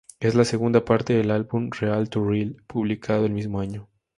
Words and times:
Es 0.19 0.33
la 0.33 0.45
segunda 0.45 0.83
parte 0.83 1.13
del 1.13 1.29
álbum 1.29 1.69
"Real 1.79 2.09
to 2.09 2.25
Reel", 2.27 2.63
publicado 2.65 3.27
el 3.27 3.33
mismo 3.33 3.59
año. 3.59 3.87